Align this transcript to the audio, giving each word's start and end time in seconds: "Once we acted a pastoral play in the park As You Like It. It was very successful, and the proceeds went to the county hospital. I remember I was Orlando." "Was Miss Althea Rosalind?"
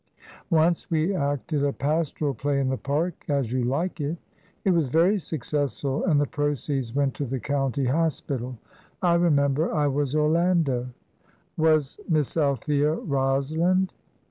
"Once 0.49 0.89
we 0.89 1.13
acted 1.15 1.63
a 1.63 1.71
pastoral 1.71 2.33
play 2.33 2.59
in 2.59 2.69
the 2.69 2.75
park 2.75 3.23
As 3.29 3.51
You 3.51 3.63
Like 3.63 4.01
It. 4.01 4.17
It 4.65 4.71
was 4.71 4.87
very 4.89 5.19
successful, 5.19 6.05
and 6.05 6.19
the 6.19 6.25
proceeds 6.25 6.95
went 6.95 7.13
to 7.13 7.23
the 7.23 7.39
county 7.39 7.85
hospital. 7.85 8.57
I 9.03 9.13
remember 9.13 9.71
I 9.71 9.85
was 9.85 10.15
Orlando." 10.15 10.87
"Was 11.55 11.99
Miss 12.09 12.35
Althea 12.35 12.95
Rosalind?" 12.95 13.93